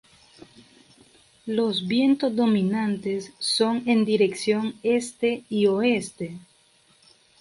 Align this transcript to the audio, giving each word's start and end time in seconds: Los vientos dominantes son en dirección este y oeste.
Los 1.45 1.87
vientos 1.87 2.35
dominantes 2.35 3.33
son 3.37 3.83
en 3.85 4.03
dirección 4.03 4.73
este 4.81 5.43
y 5.47 5.67
oeste. 5.67 6.39